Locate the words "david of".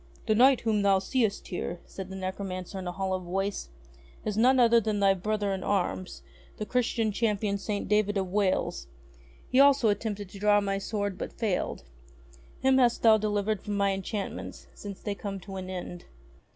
7.87-8.31